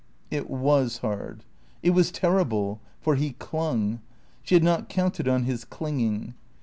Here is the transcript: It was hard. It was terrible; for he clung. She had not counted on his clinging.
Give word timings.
It 0.31 0.49
was 0.49 0.97
hard. 1.03 1.43
It 1.83 1.91
was 1.91 2.11
terrible; 2.11 2.79
for 3.01 3.13
he 3.13 3.33
clung. 3.33 3.99
She 4.41 4.55
had 4.55 4.63
not 4.63 4.89
counted 4.89 5.27
on 5.27 5.43
his 5.43 5.63
clinging. 5.63 6.33